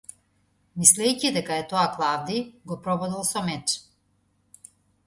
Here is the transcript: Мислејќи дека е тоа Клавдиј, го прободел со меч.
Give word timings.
Мислејќи 0.83 1.31
дека 1.35 1.57
е 1.65 1.67
тоа 1.75 1.85
Клавдиј, 1.99 2.41
го 2.73 2.79
прободел 2.89 3.31
со 3.35 3.47
меч. 3.53 3.79